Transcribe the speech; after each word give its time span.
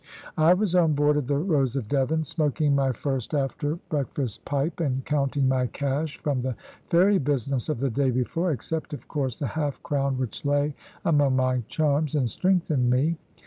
I 0.39 0.55
was 0.55 0.73
on 0.73 0.93
board 0.93 1.15
of 1.15 1.27
the 1.27 1.37
Rose 1.37 1.75
of 1.75 1.87
Devon, 1.87 2.23
smoking 2.23 2.73
my 2.73 2.91
first 2.91 3.35
after 3.35 3.75
breakfast 3.87 4.43
pipe, 4.45 4.79
and 4.79 5.05
counting 5.05 5.47
my 5.47 5.67
cash 5.67 6.17
from 6.17 6.41
the 6.41 6.55
ferry 6.89 7.19
business 7.19 7.69
of 7.69 7.79
the 7.79 7.91
day 7.91 8.09
before 8.09 8.49
except, 8.49 8.95
of 8.95 9.07
course, 9.07 9.37
the 9.37 9.45
half 9.45 9.83
crown 9.83 10.17
which 10.17 10.43
lay 10.43 10.73
among 11.05 11.35
my 11.35 11.61
charms, 11.67 12.15
and 12.15 12.27
strengthened 12.31 12.89
me. 12.89 13.15